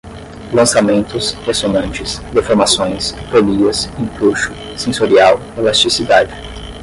lançamentos, 0.51 1.33
ressonantes, 1.45 2.17
deformações, 2.33 3.11
polias, 3.29 3.85
empuxo, 3.99 4.51
sensorial, 4.75 5.39
elasticidade 5.55 6.33